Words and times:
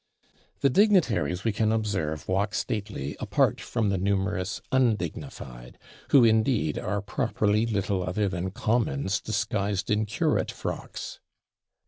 The 0.61 0.69
Dignitaries, 0.71 1.43
we 1.43 1.51
can 1.51 1.71
observe, 1.71 2.27
walk 2.27 2.55
stately, 2.55 3.15
apart 3.19 3.61
from 3.61 3.89
the 3.89 3.99
numerous 3.99 4.59
Undignified, 4.71 5.77
who, 6.09 6.23
indeed, 6.23 6.79
are 6.79 7.03
properly 7.03 7.67
little 7.67 8.01
other 8.01 8.27
than 8.27 8.49
Commons 8.49 9.19
disguised 9.21 9.91
in 9.91 10.07
Curate 10.07 10.49
frocks. 10.51 11.19